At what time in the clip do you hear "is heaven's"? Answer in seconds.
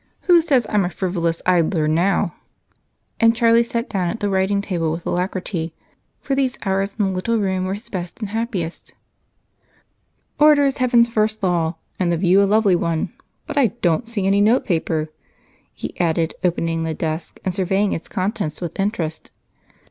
10.65-11.07